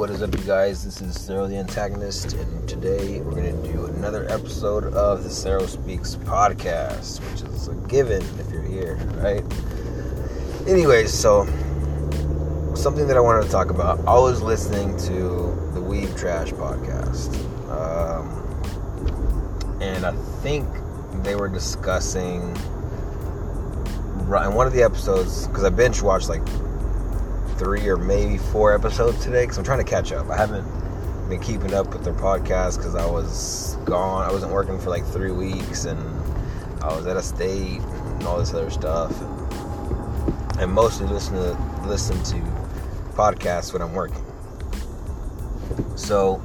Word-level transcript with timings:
what 0.00 0.08
is 0.08 0.22
up, 0.22 0.34
you 0.34 0.44
guys? 0.44 0.82
This 0.82 1.02
is 1.02 1.14
Cero 1.14 1.46
the 1.46 1.58
Antagonist, 1.58 2.32
and 2.32 2.66
today 2.66 3.20
we're 3.20 3.32
going 3.32 3.62
to 3.62 3.70
do 3.70 3.84
another 3.84 4.26
episode 4.30 4.84
of 4.94 5.24
the 5.24 5.28
Cero 5.28 5.66
Speaks 5.66 6.14
podcast, 6.14 7.20
which 7.30 7.42
is 7.42 7.68
a 7.68 7.74
given 7.86 8.22
if 8.38 8.50
you're 8.50 8.62
here, 8.62 8.96
right? 9.16 9.44
Anyways, 10.66 11.12
so 11.12 11.44
something 12.74 13.06
that 13.08 13.18
I 13.18 13.20
wanted 13.20 13.44
to 13.44 13.50
talk 13.50 13.68
about. 13.68 13.98
I 14.08 14.18
was 14.18 14.40
listening 14.40 14.96
to 15.00 15.70
the 15.74 15.82
Weave 15.82 16.16
Trash 16.16 16.52
podcast, 16.52 17.34
um, 17.70 18.30
and 19.82 20.06
I 20.06 20.12
think 20.40 20.66
they 21.22 21.34
were 21.34 21.50
discussing 21.50 22.56
in 24.16 24.54
one 24.54 24.66
of 24.66 24.72
the 24.72 24.82
episodes 24.82 25.46
because 25.46 25.64
I 25.64 25.68
binge 25.68 26.00
watched 26.00 26.30
like 26.30 26.46
three 27.60 27.86
or 27.90 27.98
maybe 27.98 28.38
four 28.38 28.74
episodes 28.74 29.22
today 29.22 29.42
because 29.42 29.58
I'm 29.58 29.64
trying 29.64 29.84
to 29.84 29.84
catch 29.84 30.12
up. 30.12 30.30
I 30.30 30.36
haven't 30.38 30.66
been 31.28 31.40
keeping 31.40 31.74
up 31.74 31.92
with 31.92 32.02
their 32.02 32.14
podcast 32.14 32.78
because 32.78 32.94
I 32.94 33.04
was 33.04 33.76
gone. 33.84 34.26
I 34.26 34.32
wasn't 34.32 34.50
working 34.50 34.80
for 34.80 34.88
like 34.88 35.04
three 35.04 35.30
weeks 35.30 35.84
and 35.84 36.00
I 36.82 36.96
was 36.96 37.06
at 37.06 37.18
a 37.18 37.22
state 37.22 37.82
and 37.82 38.22
all 38.22 38.38
this 38.38 38.54
other 38.54 38.70
stuff. 38.70 39.12
And, 40.58 40.72
mostly 40.72 41.06
listen 41.06 41.34
to 41.34 41.86
listen 41.86 42.16
to 42.24 42.36
podcasts 43.12 43.74
when 43.74 43.82
I'm 43.82 43.92
working. 43.92 44.24
So 45.96 46.40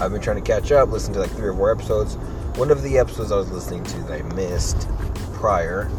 I've 0.00 0.12
been 0.12 0.20
trying 0.20 0.36
to 0.36 0.42
catch 0.42 0.70
up, 0.70 0.90
listen 0.90 1.14
to 1.14 1.20
like 1.20 1.30
three 1.30 1.48
or 1.48 1.54
four 1.54 1.72
episodes. 1.72 2.16
One 2.58 2.70
of 2.70 2.82
the 2.82 2.98
episodes 2.98 3.32
I 3.32 3.36
was 3.36 3.50
listening 3.50 3.84
to 3.84 3.98
that 4.00 4.20
I 4.20 4.34
missed 4.34 4.86
prior, 5.32 5.90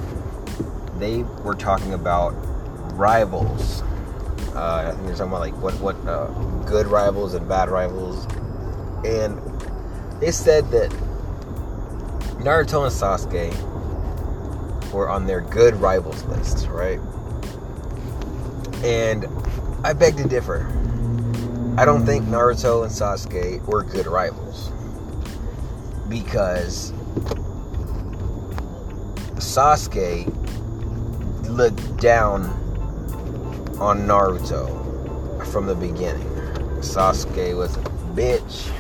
they 1.00 1.24
were 1.44 1.56
talking 1.56 1.96
about 1.96 2.36
rivals 2.96 3.82
uh, 4.56 4.86
I 4.88 4.92
think 4.92 5.08
they're 5.08 5.16
talking 5.16 5.32
about 5.32 5.40
like 5.40 5.58
what 5.58 5.74
what 5.76 5.96
uh, 6.08 6.28
good 6.66 6.88
rivals 6.88 7.34
and 7.34 7.48
bad 7.48 7.70
rivals, 7.70 8.26
and 9.06 9.40
they 10.20 10.32
said 10.32 10.70
that 10.72 10.90
Naruto 12.40 12.84
and 12.84 12.92
Sasuke 12.92 13.52
were 14.92 15.10
on 15.10 15.26
their 15.26 15.42
good 15.42 15.76
rivals 15.76 16.24
list, 16.26 16.68
right? 16.68 17.00
And 18.84 19.28
I 19.84 19.94
beg 19.94 20.18
to 20.18 20.28
differ. 20.28 20.68
I 21.78 21.86
don't 21.86 22.06
think 22.06 22.26
Naruto 22.26 22.84
and 22.84 22.92
Sasuke 22.92 23.66
were 23.66 23.84
good 23.84 24.08
rivals 24.08 24.70
because 26.10 26.92
Sasuke 29.38 30.28
looked 31.48 31.98
down 31.98 32.61
on 33.82 34.02
Naruto 34.02 35.44
from 35.48 35.66
the 35.66 35.74
beginning. 35.74 36.28
Sasuke 36.82 37.58
was 37.58 37.76
a 37.78 37.80
bitch. 38.14 38.72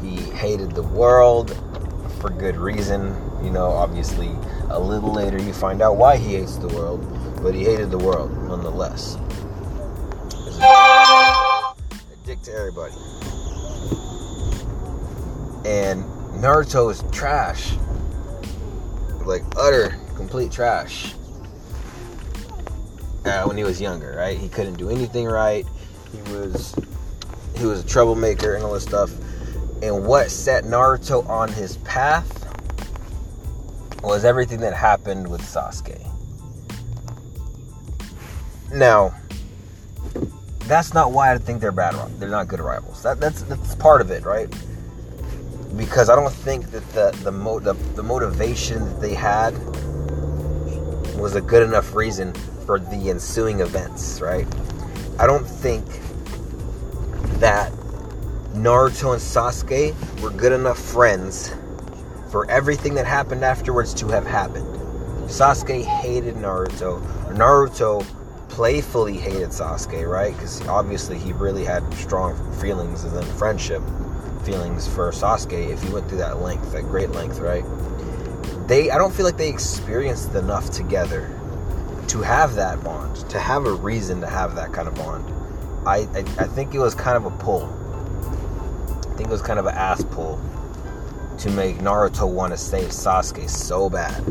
He 0.00 0.14
hated 0.30 0.76
the 0.76 0.84
world 0.84 1.50
for 2.20 2.30
good 2.30 2.56
reason. 2.56 3.16
You 3.42 3.50
know, 3.50 3.66
obviously, 3.66 4.30
a 4.70 4.78
little 4.78 5.12
later 5.12 5.42
you 5.42 5.52
find 5.52 5.82
out 5.82 5.96
why 5.96 6.16
he 6.16 6.36
hates 6.36 6.56
the 6.56 6.68
world, 6.68 7.04
but 7.42 7.52
he 7.52 7.64
hated 7.64 7.90
the 7.90 7.98
world 7.98 8.30
nonetheless. 8.46 9.16
A 10.60 11.74
dick 12.24 12.40
to 12.42 12.54
everybody. 12.54 12.94
And 15.66 16.04
Naruto 16.40 16.92
is 16.92 17.02
trash. 17.10 17.74
Like 19.26 19.42
utter, 19.56 19.98
complete 20.14 20.52
trash 20.52 21.14
uh, 23.28 23.44
when 23.44 23.56
he 23.56 23.64
was 23.64 23.80
younger, 23.80 24.16
right? 24.16 24.38
He 24.38 24.48
couldn't 24.48 24.74
do 24.74 24.90
anything 24.90 25.26
right. 25.26 25.66
He 26.12 26.32
was 26.32 26.74
he 27.56 27.66
was 27.66 27.84
a 27.84 27.86
troublemaker 27.86 28.54
and 28.54 28.64
all 28.64 28.72
this 28.72 28.84
stuff. 28.84 29.10
And 29.82 30.06
what 30.06 30.30
set 30.30 30.64
Naruto 30.64 31.28
on 31.28 31.52
his 31.52 31.76
path 31.78 32.34
was 34.02 34.24
everything 34.24 34.60
that 34.60 34.74
happened 34.74 35.28
with 35.28 35.42
Sasuke. 35.42 36.04
Now, 38.72 39.14
that's 40.64 40.92
not 40.92 41.12
why 41.12 41.32
I 41.32 41.38
think 41.38 41.60
they're 41.60 41.72
bad. 41.72 41.94
They're 42.18 42.28
not 42.28 42.48
good 42.48 42.60
rivals. 42.60 43.02
That, 43.02 43.20
that's 43.20 43.42
that's 43.42 43.74
part 43.74 44.00
of 44.00 44.10
it, 44.10 44.24
right? 44.24 44.48
Because 45.76 46.10
I 46.10 46.16
don't 46.16 46.32
think 46.32 46.70
that 46.70 46.88
the 46.90 47.16
the, 47.24 47.32
mo- 47.32 47.60
the 47.60 47.74
the 47.94 48.02
motivation 48.02 48.84
that 48.84 49.00
they 49.00 49.14
had 49.14 49.54
was 51.18 51.34
a 51.34 51.40
good 51.40 51.62
enough 51.62 51.94
reason 51.94 52.32
for 52.64 52.78
the 52.78 53.10
ensuing 53.10 53.60
events, 53.60 54.20
right? 54.20 54.46
I 55.18 55.26
don't 55.26 55.46
think 55.46 55.84
that 57.40 57.72
Naruto 58.54 59.12
and 59.12 59.22
Sasuke 59.22 59.94
were 60.22 60.30
good 60.30 60.52
enough 60.52 60.78
friends 60.78 61.54
for 62.30 62.48
everything 62.50 62.94
that 62.94 63.06
happened 63.06 63.44
afterwards 63.44 63.94
to 63.94 64.08
have 64.08 64.26
happened. 64.26 64.66
Sasuke 65.28 65.84
hated 65.84 66.36
Naruto. 66.36 67.00
Naruto 67.32 68.06
playfully 68.48 69.16
hated 69.16 69.50
Sasuke, 69.50 70.08
right? 70.08 70.32
Because 70.34 70.66
obviously 70.66 71.18
he 71.18 71.32
really 71.32 71.64
had 71.64 71.92
strong 71.94 72.34
feelings 72.60 73.04
and 73.04 73.16
then 73.16 73.24
friendship 73.36 73.82
feelings 74.44 74.86
for 74.88 75.10
Sasuke 75.10 75.70
if 75.70 75.82
he 75.82 75.90
went 75.90 76.08
through 76.08 76.18
that 76.18 76.40
length, 76.40 76.72
that 76.72 76.82
great 76.82 77.10
length, 77.10 77.38
right? 77.38 77.64
They, 78.68 78.90
I 78.90 78.98
don't 78.98 79.14
feel 79.14 79.24
like 79.24 79.38
they 79.38 79.48
experienced 79.48 80.34
enough 80.34 80.70
together 80.70 81.34
to 82.08 82.20
have 82.20 82.54
that 82.56 82.84
bond, 82.84 83.16
to 83.30 83.40
have 83.40 83.64
a 83.64 83.72
reason 83.72 84.20
to 84.20 84.26
have 84.26 84.54
that 84.56 84.74
kind 84.74 84.86
of 84.86 84.94
bond. 84.94 85.24
I, 85.88 86.00
I, 86.14 86.18
I 86.18 86.46
think 86.48 86.74
it 86.74 86.78
was 86.78 86.94
kind 86.94 87.16
of 87.16 87.24
a 87.24 87.30
pull. 87.38 87.64
I 87.64 89.16
think 89.16 89.28
it 89.28 89.32
was 89.32 89.40
kind 89.40 89.58
of 89.58 89.64
an 89.64 89.74
ass 89.74 90.04
pull 90.10 90.38
to 91.38 91.50
make 91.52 91.76
Naruto 91.76 92.30
want 92.30 92.52
to 92.52 92.58
save 92.58 92.90
Sasuke 92.90 93.48
so 93.48 93.88
bad. 93.88 94.22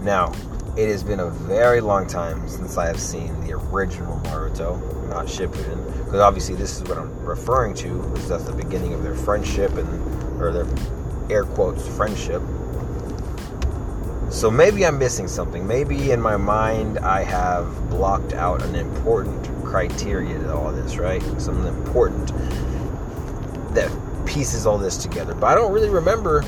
Now, 0.00 0.32
it 0.76 0.88
has 0.88 1.04
been 1.04 1.20
a 1.20 1.30
very 1.30 1.80
long 1.80 2.08
time 2.08 2.48
since 2.48 2.76
I 2.76 2.88
have 2.88 2.98
seen 2.98 3.40
the 3.46 3.52
original 3.52 4.18
Naruto, 4.24 5.08
not 5.08 5.26
Shippuden, 5.26 5.86
because 6.04 6.18
obviously 6.18 6.56
this 6.56 6.78
is 6.78 6.82
what 6.88 6.98
I'm 6.98 7.24
referring 7.24 7.74
to. 7.74 8.12
Is 8.14 8.28
that 8.28 8.44
the 8.44 8.52
beginning 8.54 8.92
of 8.92 9.04
their 9.04 9.14
friendship 9.14 9.70
and 9.76 10.42
or 10.42 10.50
their 10.50 10.66
air 11.30 11.44
quotes 11.44 11.86
friendship 11.86 12.42
so 14.32 14.50
maybe 14.50 14.86
I'm 14.86 14.98
missing 14.98 15.28
something. 15.28 15.66
Maybe 15.66 16.10
in 16.10 16.20
my 16.20 16.38
mind 16.38 16.98
I 16.98 17.22
have 17.22 17.90
blocked 17.90 18.32
out 18.32 18.62
an 18.62 18.74
important 18.74 19.46
criteria 19.64 20.38
to 20.38 20.54
all 20.54 20.72
this, 20.72 20.96
right? 20.96 21.22
Something 21.40 21.66
important 21.66 22.32
that 23.74 23.90
pieces 24.26 24.66
all 24.66 24.78
this 24.78 24.96
together. 24.96 25.34
But 25.34 25.46
I 25.46 25.54
don't 25.54 25.72
really 25.72 25.90
remember 25.90 26.42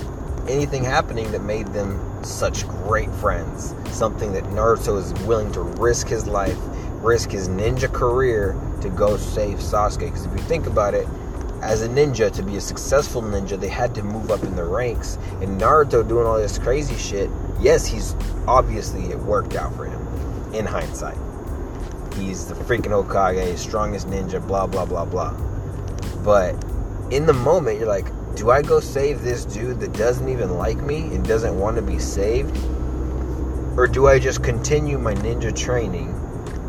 anything 0.48 0.82
happening 0.82 1.30
that 1.32 1.42
made 1.42 1.66
them 1.68 2.00
such 2.24 2.66
great 2.68 3.10
friends. 3.16 3.74
Something 3.90 4.32
that 4.32 4.44
Naruto 4.44 4.98
is 4.98 5.12
willing 5.24 5.52
to 5.52 5.60
risk 5.60 6.08
his 6.08 6.26
life, 6.26 6.58
risk 7.02 7.30
his 7.30 7.50
ninja 7.50 7.92
career 7.92 8.58
to 8.80 8.88
go 8.88 9.18
save 9.18 9.58
Sasuke. 9.58 10.00
Because 10.00 10.24
if 10.24 10.32
you 10.32 10.38
think 10.38 10.66
about 10.66 10.94
it, 10.94 11.06
as 11.64 11.80
a 11.80 11.88
ninja, 11.88 12.30
to 12.30 12.42
be 12.42 12.56
a 12.58 12.60
successful 12.60 13.22
ninja, 13.22 13.58
they 13.58 13.68
had 13.68 13.94
to 13.94 14.02
move 14.02 14.30
up 14.30 14.42
in 14.42 14.54
the 14.54 14.64
ranks. 14.64 15.16
And 15.40 15.58
Naruto 15.58 16.06
doing 16.06 16.26
all 16.26 16.36
this 16.36 16.58
crazy 16.58 16.96
shit, 16.96 17.30
yes, 17.58 17.86
he's 17.86 18.14
obviously 18.46 19.06
it 19.06 19.18
worked 19.18 19.54
out 19.56 19.74
for 19.74 19.86
him 19.86 20.54
in 20.54 20.66
hindsight. 20.66 21.16
He's 22.16 22.46
the 22.46 22.54
freaking 22.54 22.92
Hokage, 22.92 23.56
strongest 23.56 24.08
ninja, 24.08 24.46
blah, 24.46 24.66
blah, 24.66 24.84
blah, 24.84 25.06
blah. 25.06 25.32
But 26.22 26.54
in 27.10 27.24
the 27.24 27.32
moment, 27.32 27.78
you're 27.78 27.88
like, 27.88 28.08
do 28.36 28.50
I 28.50 28.60
go 28.60 28.78
save 28.78 29.22
this 29.22 29.46
dude 29.46 29.80
that 29.80 29.94
doesn't 29.94 30.28
even 30.28 30.58
like 30.58 30.78
me 30.78 31.14
and 31.14 31.26
doesn't 31.26 31.58
want 31.58 31.76
to 31.76 31.82
be 31.82 31.98
saved? 31.98 32.54
Or 33.78 33.86
do 33.86 34.06
I 34.06 34.18
just 34.18 34.44
continue 34.44 34.98
my 34.98 35.14
ninja 35.14 35.56
training 35.56 36.12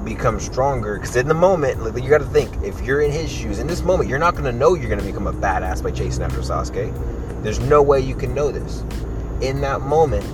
become 0.05 0.39
stronger. 0.39 0.97
Because 0.99 1.15
in 1.15 1.27
the 1.27 1.33
moment, 1.33 1.83
like, 1.83 2.01
you 2.01 2.09
got 2.09 2.19
to 2.19 2.25
think 2.25 2.55
if 2.63 2.79
you're 2.81 3.01
in 3.01 3.11
his 3.11 3.31
shoes, 3.31 3.59
in 3.59 3.67
this 3.67 3.81
moment, 3.81 4.07
you're 4.07 4.19
not 4.19 4.33
going 4.33 4.45
to 4.45 4.51
know 4.51 4.75
you're 4.75 4.87
going 4.87 4.99
to 4.99 5.05
become 5.05 5.27
a 5.27 5.33
badass 5.33 5.83
by 5.83 5.91
chasing 5.91 6.23
after 6.23 6.39
Sasuke. 6.39 6.93
There's 7.43 7.59
no 7.59 7.81
way 7.81 7.99
you 7.99 8.15
can 8.15 8.33
know 8.33 8.51
this. 8.51 8.83
In 9.41 9.59
that 9.61 9.81
moment, 9.81 10.25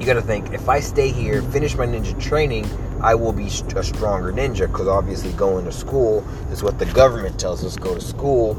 you 0.00 0.06
got 0.06 0.14
to 0.14 0.22
think 0.22 0.52
if 0.52 0.68
I 0.68 0.80
stay 0.80 1.10
here, 1.10 1.42
finish 1.42 1.76
my 1.76 1.86
ninja 1.86 2.20
training, 2.20 2.66
I 3.00 3.14
will 3.14 3.32
be 3.32 3.46
a 3.46 3.50
stronger 3.50 4.32
ninja. 4.32 4.66
Because 4.66 4.88
obviously, 4.88 5.32
going 5.32 5.64
to 5.66 5.72
school 5.72 6.26
is 6.50 6.62
what 6.62 6.78
the 6.78 6.86
government 6.86 7.38
tells 7.38 7.64
us 7.64 7.76
go 7.76 7.94
to 7.94 8.00
school, 8.00 8.52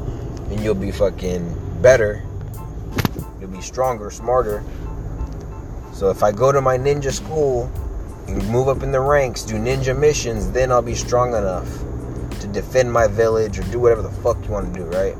and 0.50 0.60
you'll 0.60 0.74
be 0.74 0.92
fucking 0.92 1.82
better. 1.82 2.22
You'll 3.40 3.50
be 3.50 3.60
stronger, 3.60 4.10
smarter. 4.10 4.64
So 5.92 6.10
if 6.10 6.22
I 6.22 6.30
go 6.30 6.52
to 6.52 6.60
my 6.60 6.78
ninja 6.78 7.12
school 7.12 7.70
move 8.34 8.68
up 8.68 8.82
in 8.82 8.92
the 8.92 9.00
ranks, 9.00 9.42
do 9.42 9.54
ninja 9.54 9.98
missions, 9.98 10.50
then 10.50 10.70
I'll 10.70 10.82
be 10.82 10.94
strong 10.94 11.34
enough 11.34 11.68
to 12.40 12.46
defend 12.48 12.92
my 12.92 13.06
village 13.06 13.58
or 13.58 13.62
do 13.64 13.78
whatever 13.78 14.02
the 14.02 14.10
fuck 14.10 14.42
you 14.44 14.50
want 14.50 14.72
to 14.72 14.80
do, 14.80 14.86
right? 14.86 15.14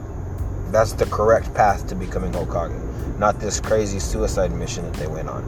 That's 0.71 0.93
the 0.93 1.07
correct 1.07 1.53
path 1.55 1.87
to 1.89 1.95
becoming 1.95 2.33
Hokage, 2.33 3.19
not 3.19 3.41
this 3.41 3.61
crazy 3.61 3.99
suicide 3.99 4.53
mission 4.53 4.85
that 4.85 4.95
they 4.95 5.07
went 5.07 5.29
on. 5.29 5.45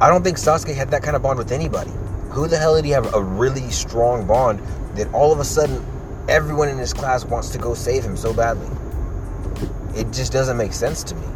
I 0.00 0.08
don't 0.08 0.22
think 0.22 0.36
Sasuke 0.36 0.74
had 0.74 0.90
that 0.90 1.02
kind 1.02 1.16
of 1.16 1.22
bond 1.22 1.38
with 1.38 1.52
anybody. 1.52 1.92
Who 2.30 2.48
the 2.48 2.58
hell 2.58 2.76
did 2.76 2.84
he 2.84 2.90
have 2.90 3.14
a 3.14 3.22
really 3.22 3.70
strong 3.70 4.26
bond 4.26 4.60
that 4.96 5.12
all 5.14 5.32
of 5.32 5.40
a 5.40 5.44
sudden 5.44 5.84
everyone 6.28 6.68
in 6.68 6.78
his 6.78 6.92
class 6.92 7.24
wants 7.24 7.50
to 7.50 7.58
go 7.58 7.74
save 7.74 8.04
him 8.04 8.16
so 8.16 8.32
badly. 8.32 8.68
It 9.94 10.12
just 10.12 10.32
doesn't 10.32 10.56
make 10.56 10.72
sense 10.72 11.02
to 11.04 11.14
me. 11.14 11.26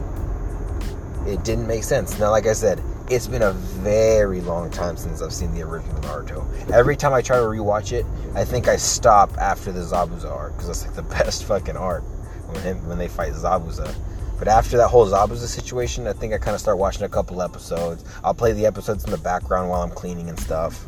It 1.26 1.44
didn't 1.44 1.66
make 1.66 1.84
sense. 1.84 2.18
Now, 2.18 2.30
like 2.30 2.46
I 2.46 2.52
said, 2.52 2.82
it's 3.10 3.26
been 3.26 3.42
a 3.42 3.52
very 3.52 4.40
long 4.40 4.70
time 4.70 4.96
since 4.96 5.20
I've 5.20 5.32
seen 5.32 5.52
the 5.52 5.62
original 5.62 6.00
Naruto. 6.02 6.46
Every 6.70 6.96
time 6.96 7.12
I 7.12 7.20
try 7.20 7.38
to 7.38 7.42
rewatch 7.42 7.92
it, 7.92 8.06
I 8.36 8.44
think 8.44 8.68
I 8.68 8.76
stop 8.76 9.36
after 9.36 9.72
the 9.72 9.80
Zabuza 9.80 10.30
arc 10.30 10.52
because 10.52 10.68
that's 10.68 10.86
like 10.86 10.94
the 10.94 11.02
best 11.24 11.44
fucking 11.44 11.76
arc 11.76 12.04
when 12.46 12.62
him, 12.62 12.88
when 12.88 12.98
they 12.98 13.08
fight 13.08 13.32
Zabuza. 13.32 13.92
But 14.38 14.46
after 14.46 14.76
that 14.76 14.88
whole 14.88 15.06
Zabuza 15.06 15.48
situation, 15.48 16.06
I 16.06 16.12
think 16.12 16.32
I 16.32 16.38
kind 16.38 16.54
of 16.54 16.60
start 16.60 16.78
watching 16.78 17.02
a 17.02 17.08
couple 17.08 17.42
episodes. 17.42 18.04
I'll 18.22 18.32
play 18.32 18.52
the 18.52 18.64
episodes 18.64 19.04
in 19.04 19.10
the 19.10 19.18
background 19.18 19.68
while 19.68 19.82
I'm 19.82 19.90
cleaning 19.90 20.28
and 20.28 20.38
stuff, 20.38 20.86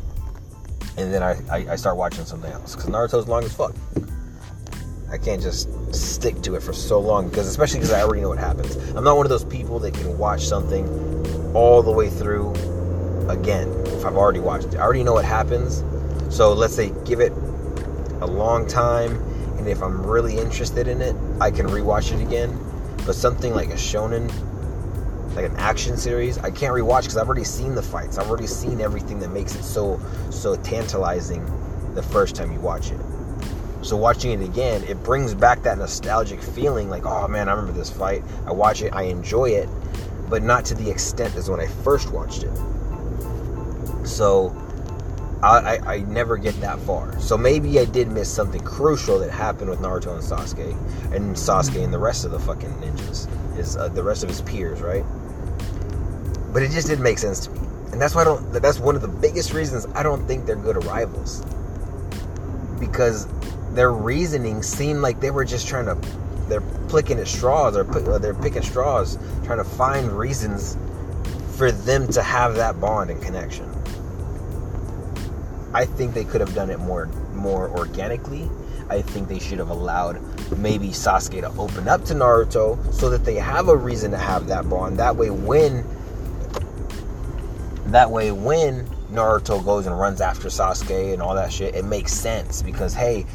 and 0.97 1.13
then 1.13 1.21
I, 1.21 1.37
I, 1.51 1.73
I 1.73 1.75
start 1.75 1.97
watching 1.97 2.23
something 2.23 2.51
else 2.53 2.73
because 2.73 2.89
Naruto's 2.89 3.27
long 3.27 3.43
as 3.43 3.53
fuck. 3.53 3.75
I 5.13 5.17
can't 5.19 5.39
just 5.39 5.69
stick 5.93 6.41
to 6.41 6.55
it 6.55 6.63
for 6.63 6.73
so 6.73 6.99
long 6.99 7.29
because, 7.29 7.47
especially 7.47 7.81
because 7.81 7.93
I 7.93 8.01
already 8.01 8.21
know 8.21 8.29
what 8.29 8.39
happens. 8.39 8.75
I'm 8.95 9.03
not 9.03 9.15
one 9.15 9.27
of 9.27 9.29
those 9.29 9.45
people 9.45 9.77
that 9.81 9.93
can 9.93 10.17
watch 10.17 10.41
something 10.41 10.87
all 11.53 11.83
the 11.83 11.91
way 11.91 12.09
through 12.09 12.49
again 13.29 13.69
if 13.85 14.05
I've 14.05 14.15
already 14.15 14.39
watched 14.39 14.69
it. 14.69 14.77
I 14.77 14.81
already 14.81 15.03
know 15.03 15.13
what 15.13 15.23
happens. 15.23 15.83
So 16.35 16.51
let's 16.53 16.75
say 16.75 16.91
give 17.05 17.19
it 17.19 17.31
a 18.21 18.25
long 18.25 18.67
time, 18.67 19.21
and 19.59 19.67
if 19.67 19.83
I'm 19.83 20.03
really 20.03 20.35
interested 20.39 20.87
in 20.87 20.99
it, 20.99 21.15
I 21.39 21.51
can 21.51 21.67
rewatch 21.67 22.11
it 22.11 22.19
again. 22.19 22.57
But 23.05 23.13
something 23.13 23.53
like 23.53 23.69
a 23.69 23.75
shonen, 23.75 24.33
like 25.35 25.45
an 25.45 25.55
action 25.57 25.95
series, 25.95 26.39
I 26.39 26.49
can't 26.49 26.73
rewatch 26.73 27.01
because 27.01 27.17
I've 27.17 27.27
already 27.27 27.43
seen 27.43 27.75
the 27.75 27.83
fights. 27.83 28.17
I've 28.17 28.29
already 28.29 28.47
seen 28.47 28.81
everything 28.81 29.19
that 29.19 29.29
makes 29.29 29.53
it 29.53 29.61
so 29.61 29.99
so 30.31 30.55
tantalizing 30.55 31.45
the 31.93 32.01
first 32.01 32.35
time 32.35 32.51
you 32.51 32.59
watch 32.59 32.89
it. 32.89 32.99
So 33.83 33.97
watching 33.97 34.31
it 34.31 34.43
again, 34.43 34.83
it 34.85 35.03
brings 35.03 35.33
back 35.33 35.61
that 35.63 35.77
nostalgic 35.77 36.41
feeling 36.41 36.89
like, 36.89 37.05
oh 37.05 37.27
man, 37.27 37.49
I 37.49 37.51
remember 37.51 37.77
this 37.77 37.89
fight. 37.89 38.23
I 38.47 38.53
watch 38.53 38.81
it, 38.81 38.93
I 38.93 39.03
enjoy 39.03 39.49
it, 39.49 39.69
but 40.29 40.41
not 40.41 40.63
to 40.65 40.73
the 40.73 40.89
extent 40.89 41.35
as 41.35 41.49
when 41.49 41.59
I 41.59 41.67
first 41.67 42.11
watched 42.11 42.43
it. 42.43 42.51
So 44.05 44.55
I, 45.43 45.75
I, 45.75 45.95
I 45.95 45.99
never 45.99 46.37
get 46.37 46.59
that 46.61 46.79
far. 46.79 47.19
So 47.19 47.37
maybe 47.37 47.77
I 47.77 47.85
did 47.85 48.07
miss 48.09 48.33
something 48.33 48.61
crucial 48.61 49.19
that 49.19 49.29
happened 49.29 49.69
with 49.69 49.79
Naruto 49.79 50.13
and 50.13 50.23
Sasuke, 50.23 50.71
and 51.13 51.35
Sasuke 51.35 51.83
and 51.83 51.93
the 51.93 51.99
rest 51.99 52.23
of 52.23 52.31
the 52.31 52.39
fucking 52.39 52.71
ninjas, 52.75 53.27
his 53.55 53.75
uh, 53.75 53.89
the 53.89 54.01
rest 54.01 54.23
of 54.23 54.29
his 54.29 54.41
peers, 54.41 54.81
right? 54.81 55.03
But 56.53 56.63
it 56.63 56.71
just 56.71 56.87
didn't 56.87 57.03
make 57.03 57.17
sense 57.17 57.41
to 57.41 57.51
me, 57.51 57.59
and 57.91 58.01
that's 58.01 58.15
why 58.15 58.21
I 58.21 58.23
don't. 58.23 58.53
That's 58.53 58.79
one 58.79 58.95
of 58.95 59.01
the 59.01 59.09
biggest 59.09 59.53
reasons 59.53 59.85
I 59.93 60.03
don't 60.03 60.25
think 60.27 60.45
they're 60.45 60.55
good 60.55 60.81
rivals, 60.85 61.43
because 62.79 63.27
their 63.73 63.91
reasoning 63.91 64.61
seemed 64.61 65.01
like 65.01 65.19
they 65.19 65.31
were 65.31 65.45
just 65.45 65.67
trying 65.67 65.85
to 65.85 65.95
they're 66.47 66.61
picking 66.89 67.19
at 67.19 67.27
straws 67.27 67.75
or 67.75 67.83
they're 68.19 68.33
picking 68.33 68.61
straws 68.61 69.17
trying 69.45 69.57
to 69.57 69.63
find 69.63 70.11
reasons 70.11 70.77
for 71.57 71.71
them 71.71 72.07
to 72.07 72.21
have 72.21 72.55
that 72.55 72.79
bond 72.79 73.09
and 73.09 73.21
connection. 73.21 73.69
I 75.73 75.85
think 75.85 76.13
they 76.13 76.25
could 76.25 76.41
have 76.41 76.53
done 76.53 76.69
it 76.69 76.79
more 76.79 77.07
more 77.33 77.69
organically. 77.69 78.49
I 78.89 79.01
think 79.01 79.27
they 79.27 79.39
should 79.39 79.59
have 79.59 79.69
allowed 79.69 80.21
maybe 80.57 80.89
sasuke 80.89 81.41
to 81.41 81.59
open 81.59 81.87
up 81.87 82.03
to 82.05 82.13
naruto 82.13 82.93
so 82.93 83.09
that 83.09 83.25
they 83.25 83.35
have 83.35 83.69
a 83.69 83.75
reason 83.75 84.11
to 84.11 84.17
have 84.17 84.47
that 84.47 84.69
bond. 84.69 84.97
That 84.97 85.15
way 85.15 85.29
when 85.29 85.83
that 87.87 88.11
way 88.11 88.31
when 88.31 88.87
Naruto 89.11 89.63
goes 89.63 89.85
and 89.85 89.97
runs 89.97 90.21
after 90.21 90.47
Sasuke 90.47 91.13
and 91.13 91.21
all 91.21 91.35
that 91.35 91.53
shit, 91.53 91.75
it 91.75 91.85
makes 91.85 92.11
sense 92.11 92.61
because 92.61 92.93
hey, 92.93 93.25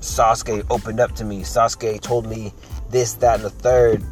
Sasuke 0.00 0.64
opened 0.70 1.00
up 1.00 1.14
to 1.16 1.24
me. 1.24 1.42
Sasuke 1.42 2.00
told 2.00 2.26
me 2.26 2.52
this, 2.90 3.14
that, 3.14 3.36
and 3.36 3.44
the 3.44 3.50
third. 3.50 4.02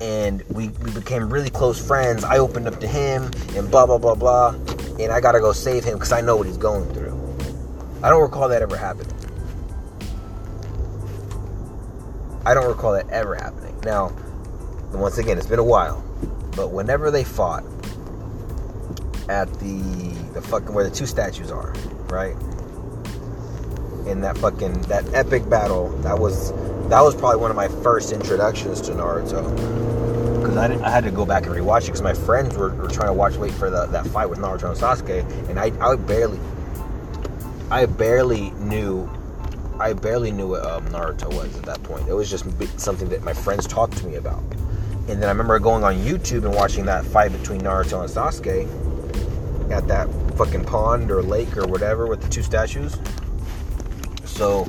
And 0.00 0.42
we, 0.50 0.68
we 0.68 0.90
became 0.90 1.32
really 1.32 1.50
close 1.50 1.84
friends. 1.84 2.22
I 2.24 2.38
opened 2.38 2.68
up 2.68 2.78
to 2.80 2.86
him 2.86 3.30
and 3.54 3.70
blah, 3.70 3.86
blah, 3.86 3.98
blah, 3.98 4.14
blah. 4.14 4.50
And 4.98 5.10
I 5.12 5.20
gotta 5.20 5.40
go 5.40 5.52
save 5.52 5.84
him 5.84 5.94
because 5.94 6.12
I 6.12 6.20
know 6.20 6.36
what 6.36 6.46
he's 6.46 6.58
going 6.58 6.92
through. 6.92 7.16
I 8.02 8.10
don't 8.10 8.20
recall 8.20 8.48
that 8.48 8.62
ever 8.62 8.76
happening. 8.76 9.12
I 12.44 12.54
don't 12.54 12.68
recall 12.68 12.92
that 12.92 13.08
ever 13.10 13.34
happening. 13.34 13.78
Now, 13.84 14.14
once 14.92 15.18
again, 15.18 15.38
it's 15.38 15.46
been 15.46 15.58
a 15.58 15.64
while. 15.64 16.02
But 16.54 16.70
whenever 16.70 17.10
they 17.10 17.24
fought 17.24 17.64
at 19.28 19.52
the 19.58 20.14
the 20.32 20.42
fucking 20.42 20.72
where 20.72 20.84
the 20.84 20.94
two 20.94 21.06
statues 21.06 21.50
are, 21.50 21.72
right? 22.08 22.36
In 24.06 24.20
that 24.20 24.38
fucking 24.38 24.82
that 24.82 25.04
epic 25.12 25.48
battle. 25.48 25.88
That 25.98 26.18
was 26.18 26.52
that 26.88 27.00
was 27.00 27.14
probably 27.14 27.40
one 27.40 27.50
of 27.50 27.56
my 27.56 27.68
first 27.68 28.12
introductions 28.12 28.80
to 28.82 28.92
Naruto. 28.92 29.42
Because 30.40 30.56
I, 30.56 30.86
I 30.86 30.90
had 30.90 31.04
to 31.04 31.10
go 31.10 31.26
back 31.26 31.46
and 31.46 31.54
rewatch 31.54 31.82
it 31.82 31.86
because 31.86 32.02
my 32.02 32.14
friends 32.14 32.56
were, 32.56 32.74
were 32.74 32.88
trying 32.88 33.08
to 33.08 33.12
watch 33.12 33.36
wait 33.36 33.52
for 33.52 33.70
the, 33.70 33.86
that 33.86 34.06
fight 34.06 34.26
with 34.26 34.38
Naruto 34.38 34.70
and 34.70 34.78
Sasuke, 34.78 35.48
and 35.48 35.58
I 35.58 35.72
I 35.80 35.96
barely 35.96 36.38
I 37.70 37.86
barely 37.86 38.50
knew 38.52 39.10
I 39.78 39.92
barely 39.92 40.32
knew 40.32 40.48
what 40.48 40.64
um, 40.64 40.86
Naruto 40.88 41.28
was 41.34 41.54
at 41.56 41.64
that 41.64 41.82
point. 41.82 42.08
It 42.08 42.14
was 42.14 42.30
just 42.30 42.44
something 42.80 43.08
that 43.10 43.22
my 43.22 43.34
friends 43.34 43.66
talked 43.66 43.96
to 43.98 44.06
me 44.06 44.14
about. 44.14 44.42
And 45.08 45.22
then 45.22 45.24
I 45.24 45.28
remember 45.28 45.58
going 45.58 45.84
on 45.84 45.96
YouTube 45.96 46.44
and 46.44 46.54
watching 46.54 46.86
that 46.86 47.04
fight 47.04 47.30
between 47.32 47.60
Naruto 47.60 48.00
and 48.00 48.10
Sasuke 48.10 49.70
at 49.70 49.86
that 49.88 50.08
fucking 50.36 50.64
pond 50.64 51.10
or 51.10 51.22
lake 51.22 51.56
or 51.56 51.66
whatever 51.66 52.06
with 52.06 52.22
the 52.22 52.28
two 52.28 52.42
statues. 52.42 52.96
So 54.36 54.68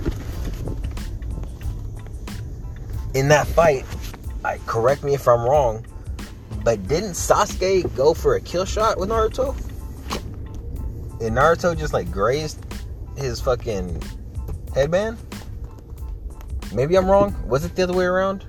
in 3.13 3.27
that 3.27 3.47
fight, 3.47 3.85
I 4.45 4.59
correct 4.65 5.03
me 5.03 5.13
if 5.13 5.27
I'm 5.27 5.41
wrong, 5.41 5.85
but 6.63 6.87
didn't 6.87 7.11
Sasuke 7.11 7.93
go 7.93 8.13
for 8.13 8.35
a 8.35 8.41
kill 8.41 8.63
shot 8.63 8.97
with 8.97 9.09
Naruto? 9.09 9.55
And 11.19 11.35
Naruto 11.35 11.77
just 11.77 11.91
like 11.91 12.09
grazed 12.09 12.63
his 13.17 13.41
fucking 13.41 14.01
headband? 14.73 15.17
Maybe 16.73 16.97
I'm 16.97 17.09
wrong. 17.09 17.35
Was 17.45 17.65
it 17.65 17.75
the 17.75 17.83
other 17.83 17.93
way 17.93 18.05
around? 18.05 18.45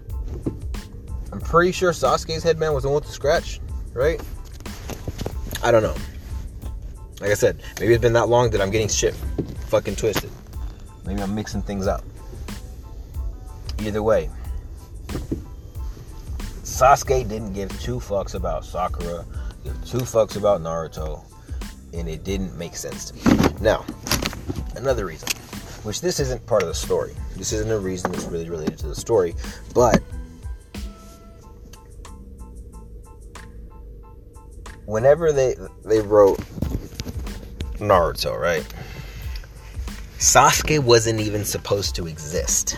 I'm 1.32 1.40
pretty 1.40 1.72
sure 1.72 1.90
Sasuke's 1.90 2.44
headband 2.44 2.74
was 2.74 2.84
the 2.84 2.90
one 2.90 2.96
with 2.96 3.06
the 3.06 3.12
scratch, 3.12 3.60
right? 3.92 4.20
I 5.64 5.72
don't 5.72 5.82
know. 5.82 5.96
Like 7.20 7.32
I 7.32 7.34
said, 7.34 7.60
maybe 7.80 7.92
it's 7.92 8.02
been 8.02 8.12
that 8.12 8.28
long 8.28 8.50
that 8.50 8.60
I'm 8.60 8.70
getting 8.70 8.88
shit 8.88 9.16
fucking 9.66 9.96
twisted. 9.96 10.30
Maybe 11.08 11.22
I'm 11.22 11.34
mixing 11.34 11.62
things 11.62 11.86
up. 11.86 12.04
Either 13.80 14.02
way, 14.02 14.28
Sasuke 16.62 17.26
didn't 17.26 17.54
give 17.54 17.70
two 17.80 17.98
fucks 17.98 18.34
about 18.34 18.62
Sakura, 18.62 19.24
give 19.64 19.72
two 19.86 19.98
fucks 19.98 20.36
about 20.36 20.60
Naruto, 20.60 21.22
and 21.94 22.10
it 22.10 22.24
didn't 22.24 22.54
make 22.58 22.76
sense 22.76 23.10
to 23.10 23.14
me. 23.14 23.48
Now, 23.62 23.86
another 24.76 25.06
reason, 25.06 25.30
which 25.82 26.02
this 26.02 26.20
isn't 26.20 26.44
part 26.44 26.60
of 26.60 26.68
the 26.68 26.74
story. 26.74 27.14
This 27.36 27.54
isn't 27.54 27.70
a 27.70 27.78
reason 27.78 28.12
that's 28.12 28.26
really 28.26 28.50
related 28.50 28.78
to 28.80 28.88
the 28.88 28.94
story, 28.94 29.34
but 29.72 30.02
whenever 34.84 35.32
they 35.32 35.56
they 35.86 36.00
wrote 36.00 36.38
Naruto, 37.78 38.38
right? 38.38 38.66
Sasuke 40.18 40.80
wasn't 40.80 41.20
even 41.20 41.44
supposed 41.44 41.94
to 41.94 42.08
exist. 42.08 42.76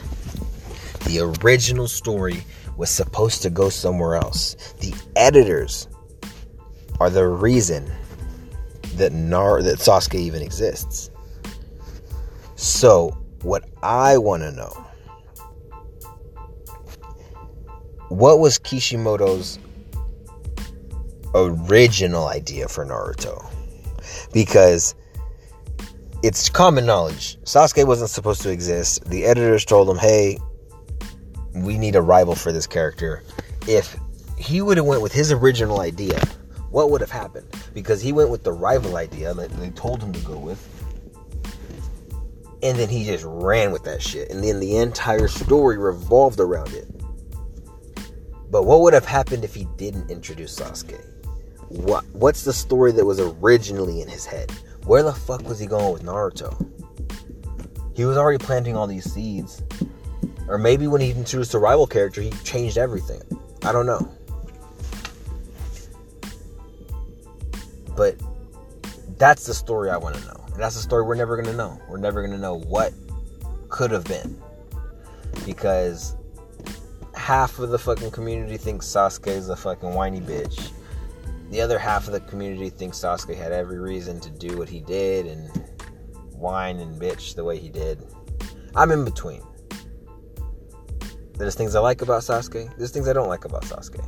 The 1.07 1.21
original 1.43 1.89
story 1.89 2.45
was 2.77 2.91
supposed 2.91 3.41
to 3.43 3.51
go 3.51 3.71
somewhere 3.71 4.17
else. 4.17 4.75
The 4.81 4.95
editors 5.17 5.89
are 7.01 7.09
the 7.09 7.27
reason 7.27 7.91
that 8.97 9.13
Nar 9.13 9.63
that 9.63 9.79
Sasuke 9.79 10.17
even 10.17 10.43
exists. 10.43 11.11
So, 12.57 13.17
what 13.41 13.65
I 13.83 14.19
want 14.19 14.43
to 14.43 14.53
know 14.53 14.87
what 18.11 18.39
was 18.39 18.59
Kishimoto's 18.59 19.59
original 21.35 22.29
idea 22.29 22.69
for 22.69 22.85
Naruto? 22.85 23.47
Because 24.31 24.95
it's 26.23 26.49
common 26.49 26.87
knowledge. 26.87 27.39
Sasuke 27.45 27.87
wasn't 27.87 28.11
supposed 28.11 28.43
to 28.43 28.51
exist. 28.51 29.05
The 29.07 29.25
editors 29.25 29.65
told 29.65 29.89
him, 29.89 29.97
"Hey, 29.97 30.39
we 31.55 31.79
need 31.79 31.97
a 31.97 32.03
rival 32.03 32.35
for 32.35 32.53
this 32.53 32.67
character." 32.67 33.23
If 33.67 33.97
he 34.37 34.63
would 34.63 34.77
have 34.77 34.87
went 34.87 35.03
with 35.03 35.13
his 35.13 35.33
original 35.33 35.81
idea, 35.81 36.21
what 36.71 36.91
would 36.91 37.01
have 37.01 37.11
happened? 37.11 37.47
Because 37.75 38.01
he 38.01 38.13
went 38.13 38.31
with 38.31 38.43
the 38.43 38.53
rival 38.53 38.97
idea 38.97 39.35
that 39.35 39.51
they 39.59 39.71
told 39.71 40.03
him 40.03 40.13
to 40.13 40.21
go 40.21 40.37
with. 40.37 40.59
And 42.63 42.79
then 42.79 42.89
he 42.89 43.05
just 43.05 43.25
ran 43.27 43.73
with 43.73 43.85
that 43.85 44.03
shit. 44.03 44.31
And 44.31 44.45
then 44.45 44.61
the 44.61 44.77
entire 44.77 45.29
story 45.29 45.79
revolved 45.79 46.41
around 46.41 46.75
it. 46.75 46.87
But 48.51 48.65
what 48.65 48.81
would 48.81 48.93
have 48.93 49.07
happened 49.07 49.45
if 49.45 49.55
he 49.55 49.67
didn't 49.77 50.11
introduce 50.11 50.57
Sasuke? 50.59 51.01
What 51.69 52.05
what's 52.13 52.45
the 52.45 52.53
story 52.53 52.93
that 52.93 53.05
was 53.05 53.21
originally 53.21 54.01
in 54.01 54.09
his 54.09 54.27
head? 54.27 54.53
Where 54.85 55.03
the 55.03 55.13
fuck 55.13 55.43
was 55.43 55.59
he 55.59 55.67
going 55.67 55.93
with 55.93 56.03
Naruto? 56.03 56.67
He 57.95 58.05
was 58.05 58.17
already 58.17 58.43
planting 58.43 58.77
all 58.77 58.87
these 58.87 59.11
seeds. 59.11 59.63
Or 60.49 60.59
maybe 60.59 60.87
when 60.87 61.01
he 61.01 61.11
introduced 61.11 61.55
a 61.55 61.59
rival 61.59 61.87
character, 61.87 62.21
he 62.21 62.31
changed 62.45 62.79
everything. 62.79 63.23
I 63.63 63.73
don't 63.73 63.87
know. 63.87 64.11
But 67.97 68.17
that's 69.19 69.45
the 69.45 69.55
story 69.55 69.91
I 69.91 69.97
want 69.97 70.17
to 70.17 70.25
know. 70.25 70.45
And 70.47 70.57
that's 70.57 70.75
the 70.75 70.81
story 70.81 71.05
we're 71.05 71.15
never 71.15 71.37
going 71.37 71.47
to 71.47 71.57
know. 71.57 71.81
We're 71.89 71.99
never 71.99 72.21
going 72.21 72.33
to 72.33 72.39
know 72.39 72.55
what 72.55 72.93
could 73.69 73.91
have 73.91 74.05
been. 74.05 74.41
Because 75.45 76.17
half 77.15 77.59
of 77.59 77.69
the 77.71 77.79
fucking 77.79 78.11
community 78.11 78.57
thinks 78.57 78.87
Sasuke 78.87 79.29
is 79.29 79.51
a 79.51 79.57
fucking 79.57 79.95
whiny 79.95 80.21
bitch. 80.21 80.71
The 81.51 81.61
other 81.61 81.79
half 81.79 82.07
of 82.07 82.13
the 82.13 82.21
community 82.21 82.71
thinks 82.71 82.99
Sasuke 82.99 83.37
had 83.37 83.51
every 83.51 83.79
reason 83.79 84.21
to 84.21 84.31
do 84.31 84.57
what 84.57 84.69
he 84.69 84.81
did 84.81 85.27
and 85.27 85.51
whine 86.33 86.79
and 86.79 87.01
bitch 87.01 87.35
the 87.35 87.43
way 87.43 87.59
he 87.59 87.69
did. 87.69 88.07
I'm 88.77 88.93
in 88.93 89.05
between. 89.05 89.43
There's 91.35 91.57
things 91.57 91.75
I 91.75 91.81
like 91.81 92.03
about 92.03 92.23
Sasuke, 92.23 92.77
there's 92.77 92.93
things 92.93 93.09
I 93.09 93.13
don't 93.13 93.29
like 93.29 93.45
about 93.45 93.63
Sasuke. 93.63 94.05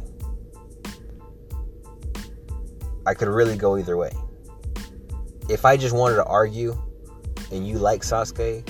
I 3.05 3.15
could 3.15 3.29
really 3.29 3.57
go 3.57 3.77
either 3.77 3.97
way. 3.97 4.13
If 5.49 5.65
I 5.65 5.77
just 5.77 5.95
wanted 5.95 6.17
to 6.17 6.25
argue 6.25 6.81
and 7.51 7.67
you 7.67 7.79
like 7.79 8.03
Sasuke, 8.03 8.69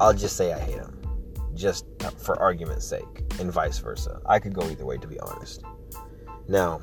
I'll 0.00 0.14
just 0.14 0.36
say 0.36 0.52
I 0.52 0.58
hate 0.60 0.76
him. 0.76 1.00
Just 1.54 1.86
uh, 2.04 2.10
for 2.10 2.40
argument's 2.40 2.86
sake, 2.86 3.22
and 3.40 3.52
vice 3.52 3.78
versa. 3.78 4.20
I 4.26 4.38
could 4.38 4.54
go 4.54 4.68
either 4.68 4.84
way, 4.84 4.98
to 4.98 5.06
be 5.06 5.18
honest. 5.20 5.62
Now, 6.48 6.80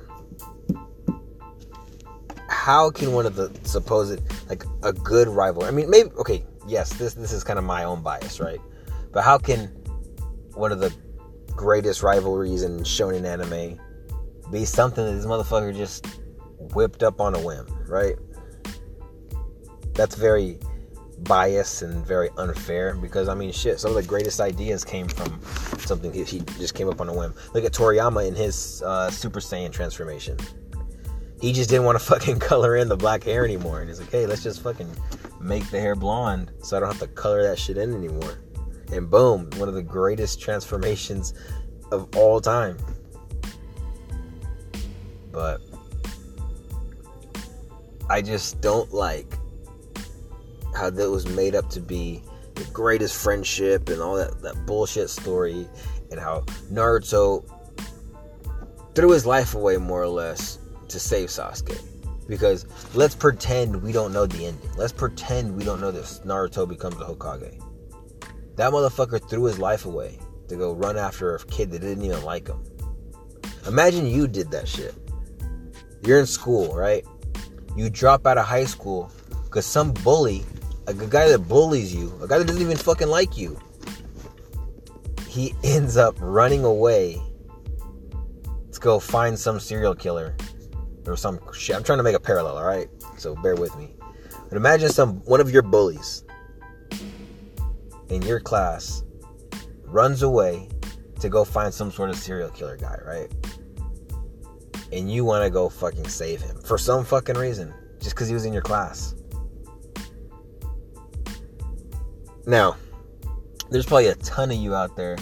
how 2.51 2.91
can 2.91 3.13
one 3.13 3.25
of 3.25 3.35
the 3.35 3.49
supposed 3.63 4.21
like 4.49 4.65
a 4.83 4.91
good 4.91 5.29
rival? 5.29 5.63
I 5.63 5.71
mean, 5.71 5.89
maybe 5.89 6.09
okay, 6.17 6.43
yes, 6.67 6.93
this 6.93 7.13
this 7.13 7.31
is 7.31 7.43
kind 7.43 7.57
of 7.57 7.65
my 7.65 7.85
own 7.85 8.03
bias, 8.03 8.39
right? 8.39 8.59
But 9.11 9.23
how 9.23 9.37
can 9.37 9.67
one 10.53 10.71
of 10.71 10.79
the 10.79 10.93
greatest 11.55 12.03
rivalries 12.03 12.63
in 12.63 12.79
shonen 12.79 13.23
anime 13.23 13.79
be 14.51 14.65
something 14.65 15.03
that 15.03 15.13
this 15.13 15.25
motherfucker 15.25 15.75
just 15.75 16.05
whipped 16.75 17.03
up 17.03 17.21
on 17.21 17.35
a 17.35 17.39
whim, 17.39 17.65
right? 17.87 18.15
That's 19.93 20.15
very 20.15 20.59
biased 21.19 21.83
and 21.83 22.05
very 22.05 22.29
unfair 22.37 22.95
because 22.95 23.29
I 23.29 23.33
mean, 23.33 23.53
shit, 23.53 23.79
some 23.79 23.91
of 23.91 23.95
the 23.95 24.07
greatest 24.07 24.41
ideas 24.41 24.83
came 24.83 25.07
from 25.07 25.39
something 25.79 26.11
he, 26.11 26.25
he 26.25 26.39
just 26.59 26.75
came 26.75 26.89
up 26.89 26.99
on 26.99 27.07
a 27.07 27.13
whim. 27.13 27.33
Look 27.53 27.63
at 27.63 27.71
Toriyama 27.71 28.27
in 28.27 28.35
his 28.35 28.83
uh, 28.85 29.09
Super 29.09 29.39
Saiyan 29.39 29.71
transformation. 29.71 30.37
He 31.41 31.51
just 31.51 31.69
didn't 31.69 31.85
want 31.85 31.99
to 31.99 32.05
fucking 32.13 32.39
color 32.39 32.77
in 32.77 32.87
the 32.87 32.95
black 32.95 33.23
hair 33.23 33.43
anymore, 33.43 33.81
and 33.81 33.89
he's 33.89 33.99
like, 33.99 34.11
hey, 34.11 34.25
let's 34.25 34.43
just 34.43 34.61
fucking 34.61 34.89
make 35.41 35.69
the 35.71 35.79
hair 35.79 35.95
blonde 35.95 36.51
so 36.61 36.77
I 36.77 36.79
don't 36.79 36.89
have 36.89 36.99
to 36.99 37.07
color 37.07 37.43
that 37.43 37.57
shit 37.57 37.77
in 37.77 37.93
anymore. 37.93 38.39
And 38.91 39.09
boom, 39.09 39.49
one 39.57 39.67
of 39.67 39.73
the 39.73 39.81
greatest 39.81 40.39
transformations 40.39 41.33
of 41.91 42.15
all 42.15 42.39
time. 42.39 42.77
But 45.31 45.61
I 48.09 48.21
just 48.21 48.61
don't 48.61 48.93
like 48.93 49.37
how 50.75 50.89
that 50.89 51.09
was 51.09 51.27
made 51.27 51.55
up 51.55 51.69
to 51.69 51.79
be 51.79 52.21
the 52.55 52.65
greatest 52.65 53.21
friendship 53.21 53.89
and 53.89 54.01
all 54.01 54.15
that, 54.15 54.41
that 54.41 54.65
bullshit 54.65 55.09
story, 55.09 55.67
and 56.11 56.19
how 56.19 56.41
Naruto 56.71 57.45
threw 58.93 59.11
his 59.11 59.25
life 59.25 59.55
away 59.55 59.77
more 59.77 60.01
or 60.01 60.09
less 60.09 60.59
to 60.91 60.99
save 60.99 61.29
Sasuke. 61.29 61.79
Because 62.27 62.65
let's 62.93 63.15
pretend 63.15 63.81
we 63.81 63.91
don't 63.91 64.13
know 64.13 64.25
the 64.25 64.45
ending. 64.45 64.71
Let's 64.77 64.93
pretend 64.93 65.55
we 65.55 65.63
don't 65.63 65.81
know 65.81 65.91
this 65.91 66.21
Naruto 66.23 66.67
becomes 66.67 66.95
a 66.95 67.05
Hokage. 67.05 67.61
That 68.55 68.71
motherfucker 68.71 69.27
threw 69.29 69.45
his 69.45 69.59
life 69.59 69.85
away 69.85 70.19
to 70.47 70.55
go 70.55 70.73
run 70.73 70.97
after 70.97 71.35
a 71.35 71.39
kid 71.45 71.71
that 71.71 71.79
didn't 71.79 72.03
even 72.03 72.23
like 72.23 72.47
him. 72.47 72.63
Imagine 73.67 74.05
you 74.05 74.27
did 74.27 74.51
that 74.51 74.67
shit. 74.67 74.93
You're 76.03 76.19
in 76.19 76.25
school, 76.25 76.75
right? 76.75 77.05
You 77.75 77.89
drop 77.89 78.25
out 78.25 78.37
of 78.37 78.45
high 78.45 78.65
school 78.65 79.11
because 79.45 79.65
some 79.65 79.93
bully, 79.93 80.43
a 80.87 80.93
guy 80.93 81.29
that 81.29 81.47
bullies 81.47 81.93
you, 81.93 82.17
a 82.21 82.27
guy 82.27 82.37
that 82.37 82.47
doesn't 82.47 82.61
even 82.61 82.77
fucking 82.77 83.07
like 83.07 83.37
you, 83.37 83.59
he 85.27 85.53
ends 85.63 85.97
up 85.97 86.15
running 86.19 86.63
away 86.63 87.21
to 88.71 88.79
go 88.79 88.99
find 88.99 89.37
some 89.37 89.59
serial 89.59 89.95
killer 89.95 90.35
or 91.07 91.17
some 91.17 91.39
shit. 91.53 91.75
I'm 91.75 91.83
trying 91.83 91.99
to 91.99 92.03
make 92.03 92.15
a 92.15 92.19
parallel, 92.19 92.57
all 92.57 92.65
right? 92.65 92.89
So 93.17 93.35
bear 93.35 93.55
with 93.55 93.75
me. 93.77 93.95
But 94.49 94.57
imagine 94.57 94.89
some 94.89 95.21
one 95.25 95.39
of 95.39 95.51
your 95.51 95.61
bullies 95.61 96.23
in 98.09 98.21
your 98.23 98.39
class 98.39 99.03
runs 99.85 100.23
away 100.23 100.67
to 101.19 101.29
go 101.29 101.45
find 101.45 101.73
some 101.73 101.91
sort 101.91 102.09
of 102.09 102.15
serial 102.17 102.49
killer 102.49 102.77
guy, 102.77 102.97
right? 103.05 103.31
And 104.91 105.11
you 105.11 105.23
want 105.23 105.45
to 105.45 105.49
go 105.49 105.69
fucking 105.69 106.07
save 106.07 106.41
him 106.41 106.59
for 106.61 106.77
some 106.77 107.05
fucking 107.05 107.37
reason, 107.37 107.73
just 107.99 108.15
because 108.15 108.27
he 108.27 108.33
was 108.33 108.45
in 108.45 108.51
your 108.51 108.61
class. 108.61 109.15
Now, 112.45 112.75
there's 113.69 113.85
probably 113.85 114.07
a 114.07 114.15
ton 114.15 114.51
of 114.51 114.57
you 114.57 114.75
out 114.75 114.97
there 114.97 115.17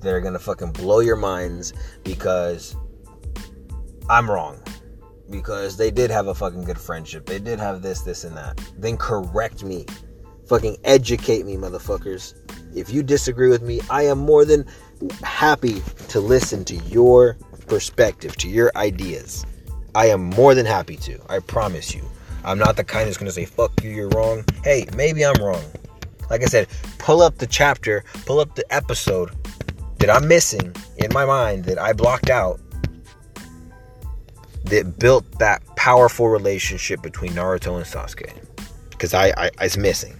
that 0.00 0.12
are 0.12 0.20
gonna 0.20 0.38
fucking 0.38 0.72
blow 0.72 1.00
your 1.00 1.16
minds 1.16 1.72
because 2.04 2.76
I'm 4.08 4.30
wrong. 4.30 4.60
Because 5.30 5.76
they 5.76 5.90
did 5.90 6.10
have 6.10 6.28
a 6.28 6.34
fucking 6.34 6.64
good 6.64 6.78
friendship. 6.78 7.26
They 7.26 7.38
did 7.38 7.58
have 7.58 7.82
this, 7.82 8.00
this, 8.00 8.24
and 8.24 8.36
that. 8.36 8.60
Then 8.78 8.96
correct 8.96 9.62
me 9.62 9.84
Fucking 10.48 10.78
educate 10.84 11.44
me, 11.44 11.56
motherfuckers. 11.56 12.32
If 12.74 12.88
you 12.88 13.02
disagree 13.02 13.50
with 13.50 13.60
me, 13.60 13.82
I 13.90 14.04
am 14.04 14.18
more 14.18 14.46
than 14.46 14.64
happy 15.22 15.82
to 16.08 16.20
listen 16.20 16.64
to 16.66 16.76
your 16.86 17.36
perspective, 17.66 18.34
to 18.38 18.48
your 18.48 18.72
ideas. 18.74 19.44
I 19.94 20.06
am 20.06 20.24
more 20.24 20.54
than 20.54 20.64
happy 20.64 20.96
to. 20.96 21.20
I 21.28 21.40
promise 21.40 21.94
you. 21.94 22.02
I'm 22.44 22.58
not 22.58 22.76
the 22.76 22.84
kind 22.84 23.06
that's 23.06 23.18
to 23.18 23.30
say, 23.30 23.44
fuck 23.44 23.72
you, 23.84 23.90
you're 23.90 24.08
wrong. 24.08 24.42
Hey, 24.64 24.86
maybe 24.96 25.22
I'm 25.22 25.42
wrong. 25.42 25.62
Like 26.30 26.42
I 26.42 26.46
said, 26.46 26.66
pull 26.98 27.20
up 27.20 27.36
the 27.36 27.46
chapter, 27.46 28.04
pull 28.24 28.40
up 28.40 28.54
the 28.54 28.64
episode 28.72 29.30
that 29.98 30.08
I'm 30.08 30.26
missing 30.26 30.74
in 30.96 31.12
my 31.12 31.26
mind 31.26 31.64
that 31.64 31.78
I 31.78 31.92
blocked 31.92 32.30
out 32.30 32.58
that 34.68 34.98
built 34.98 35.24
that 35.38 35.64
powerful 35.76 36.28
relationship 36.28 37.02
between 37.02 37.32
Naruto 37.32 37.76
and 37.76 37.84
Sasuke. 37.84 38.32
Because 38.90 39.14
I, 39.14 39.32
I, 39.36 39.50
it's 39.60 39.76
missing. 39.76 40.16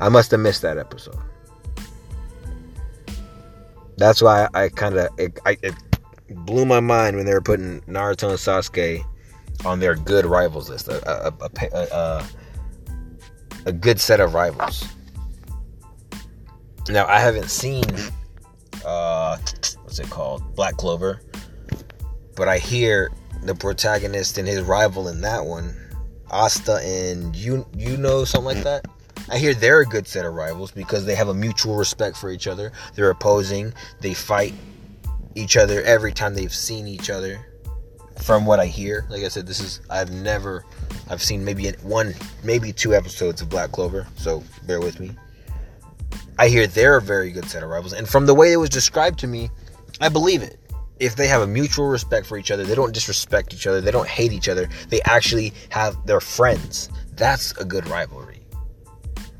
I 0.00 0.08
must 0.08 0.30
have 0.30 0.40
missed 0.40 0.62
that 0.62 0.78
episode. 0.78 1.18
That's 3.96 4.20
why 4.20 4.48
I, 4.52 4.68
kind 4.68 4.96
of 4.96 5.08
it, 5.18 5.38
it 5.62 5.74
blew 6.28 6.66
my 6.66 6.80
mind 6.80 7.16
when 7.16 7.24
they 7.24 7.32
were 7.32 7.40
putting 7.40 7.80
Naruto 7.82 8.30
and 8.30 8.38
Sasuke 8.38 9.02
on 9.64 9.80
their 9.80 9.94
good 9.94 10.26
rivals 10.26 10.68
list, 10.68 10.88
a, 10.88 11.28
a, 11.28 11.32
a, 11.72 12.26
a 13.66 13.72
good 13.72 13.98
set 13.98 14.20
of 14.20 14.34
rivals. 14.34 14.86
Now 16.88 17.06
I 17.06 17.18
haven't 17.18 17.48
seen 17.48 17.84
uh, 18.84 19.38
what's 19.82 19.98
it 19.98 20.10
called, 20.10 20.54
Black 20.54 20.76
Clover, 20.76 21.22
but 22.36 22.48
I 22.48 22.58
hear 22.58 23.10
the 23.46 23.54
protagonist 23.54 24.38
and 24.38 24.46
his 24.46 24.62
rival 24.62 25.08
in 25.08 25.20
that 25.22 25.44
one, 25.44 25.74
Asta 26.30 26.80
and 26.82 27.34
Yuno 27.34 27.66
you 27.76 27.96
know 27.96 28.24
something 28.24 28.56
like 28.56 28.64
that. 28.64 28.86
I 29.28 29.38
hear 29.38 29.54
they're 29.54 29.80
a 29.80 29.86
good 29.86 30.06
set 30.06 30.24
of 30.24 30.34
rivals 30.34 30.70
because 30.70 31.04
they 31.04 31.14
have 31.14 31.28
a 31.28 31.34
mutual 31.34 31.76
respect 31.76 32.16
for 32.16 32.30
each 32.30 32.46
other. 32.46 32.72
They're 32.94 33.10
opposing, 33.10 33.72
they 34.00 34.14
fight 34.14 34.54
each 35.34 35.56
other 35.56 35.82
every 35.82 36.12
time 36.12 36.34
they've 36.34 36.54
seen 36.54 36.86
each 36.86 37.10
other. 37.10 37.44
From 38.22 38.46
what 38.46 38.60
I 38.60 38.66
hear, 38.66 39.04
like 39.10 39.24
I 39.24 39.28
said, 39.28 39.46
this 39.46 39.60
is 39.60 39.80
I've 39.90 40.10
never 40.10 40.64
I've 41.08 41.22
seen 41.22 41.44
maybe 41.44 41.70
one, 41.82 42.14
maybe 42.42 42.72
two 42.72 42.94
episodes 42.94 43.42
of 43.42 43.48
Black 43.48 43.72
Clover, 43.72 44.06
so 44.16 44.42
bear 44.66 44.80
with 44.80 44.98
me. 44.98 45.12
I 46.38 46.48
hear 46.48 46.66
they're 46.66 46.96
a 46.96 47.02
very 47.02 47.30
good 47.30 47.44
set 47.46 47.62
of 47.62 47.68
rivals, 47.68 47.92
and 47.92 48.08
from 48.08 48.26
the 48.26 48.34
way 48.34 48.52
it 48.52 48.56
was 48.56 48.70
described 48.70 49.18
to 49.20 49.26
me, 49.26 49.50
I 50.00 50.08
believe 50.08 50.42
it. 50.42 50.58
If 50.98 51.16
they 51.16 51.26
have 51.28 51.42
a 51.42 51.46
mutual 51.46 51.86
respect 51.86 52.26
for 52.26 52.38
each 52.38 52.50
other, 52.50 52.64
they 52.64 52.74
don't 52.74 52.94
disrespect 52.94 53.52
each 53.52 53.66
other, 53.66 53.80
they 53.80 53.90
don't 53.90 54.08
hate 54.08 54.32
each 54.32 54.48
other, 54.48 54.68
they 54.88 55.00
actually 55.02 55.52
have 55.70 55.94
their 56.06 56.20
friends. 56.20 56.88
That's 57.12 57.52
a 57.58 57.64
good 57.64 57.86
rivalry. 57.88 58.42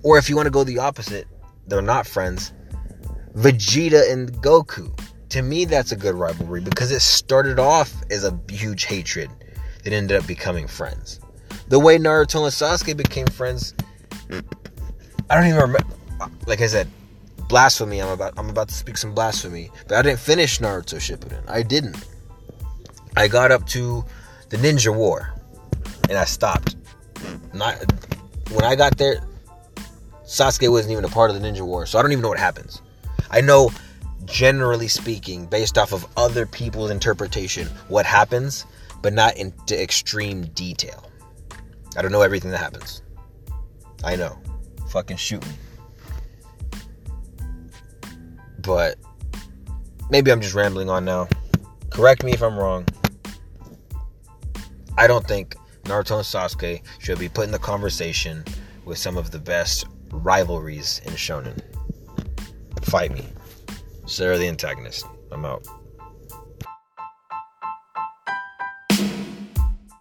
Or 0.02 0.18
if 0.18 0.28
you 0.28 0.36
want 0.36 0.46
to 0.46 0.50
go 0.50 0.64
the 0.64 0.78
opposite, 0.78 1.26
they're 1.66 1.82
not 1.82 2.06
friends. 2.06 2.52
Vegeta 3.34 4.10
and 4.10 4.32
Goku. 4.42 4.98
To 5.30 5.42
me, 5.42 5.64
that's 5.64 5.92
a 5.92 5.96
good 5.96 6.14
rivalry 6.14 6.60
because 6.60 6.92
it 6.92 7.00
started 7.00 7.58
off 7.58 7.92
as 8.10 8.24
a 8.24 8.38
huge 8.48 8.84
hatred 8.84 9.30
that 9.82 9.92
ended 9.92 10.16
up 10.16 10.26
becoming 10.26 10.66
friends. 10.68 11.20
The 11.68 11.78
way 11.78 11.98
Naruto 11.98 12.44
and 12.44 12.52
Sasuke 12.52 12.96
became 12.96 13.26
friends, 13.26 13.74
I 15.28 15.34
don't 15.34 15.46
even 15.46 15.60
remember. 15.60 15.80
Like 16.46 16.60
I 16.60 16.66
said, 16.66 16.88
blasphemy. 17.48 18.00
I'm 18.00 18.08
about 18.08 18.34
I'm 18.36 18.50
about 18.50 18.68
to 18.68 18.74
speak 18.74 18.96
some 18.96 19.14
blasphemy, 19.14 19.70
but 19.88 19.96
I 19.96 20.02
didn't 20.02 20.20
finish 20.20 20.58
Naruto 20.58 20.98
Shippuden. 20.98 21.48
I 21.48 21.62
didn't. 21.62 21.96
I 23.16 23.28
got 23.28 23.50
up 23.50 23.66
to 23.68 24.04
the 24.50 24.56
Ninja 24.58 24.94
War, 24.94 25.32
and 26.08 26.18
I 26.18 26.24
stopped. 26.24 26.76
Not 27.54 27.76
when 28.50 28.64
I 28.64 28.76
got 28.76 28.98
there 28.98 29.20
Sasuke 30.26 30.68
wasn't 30.68 30.92
even 30.92 31.04
a 31.04 31.08
part 31.08 31.30
of 31.30 31.40
the 31.40 31.46
Ninja 31.46 31.60
War, 31.60 31.86
so 31.86 31.98
I 31.98 32.02
don't 32.02 32.10
even 32.10 32.22
know 32.22 32.28
what 32.28 32.38
happens. 32.38 32.82
I 33.30 33.40
know, 33.40 33.70
generally 34.24 34.88
speaking, 34.88 35.46
based 35.46 35.78
off 35.78 35.92
of 35.92 36.04
other 36.16 36.46
people's 36.46 36.90
interpretation, 36.90 37.68
what 37.86 38.04
happens, 38.04 38.66
but 39.02 39.12
not 39.12 39.36
into 39.36 39.80
extreme 39.80 40.46
detail. 40.46 41.08
I 41.96 42.02
don't 42.02 42.10
know 42.10 42.22
everything 42.22 42.50
that 42.50 42.58
happens. 42.58 43.02
I 44.02 44.16
know. 44.16 44.36
Fucking 44.88 45.16
shoot 45.16 45.46
me. 45.46 45.52
But 48.66 48.96
maybe 50.10 50.32
I'm 50.32 50.40
just 50.40 50.54
rambling 50.54 50.90
on 50.90 51.04
now. 51.04 51.28
Correct 51.90 52.24
me 52.24 52.32
if 52.32 52.42
I'm 52.42 52.58
wrong. 52.58 52.84
I 54.98 55.06
don't 55.06 55.26
think 55.26 55.54
Naruto 55.84 56.16
and 56.16 56.24
Sasuke 56.24 56.82
should 56.98 57.18
be 57.18 57.28
put 57.28 57.44
in 57.44 57.52
the 57.52 57.58
conversation 57.58 58.44
with 58.84 58.98
some 58.98 59.16
of 59.16 59.30
the 59.30 59.38
best 59.38 59.86
rivalries 60.10 61.00
in 61.04 61.12
shonen. 61.12 61.60
Fight 62.82 63.12
me. 63.12 63.26
Sarah 64.06 64.36
the 64.36 64.48
antagonist. 64.48 65.06
I'm 65.30 65.44
out. 65.44 65.66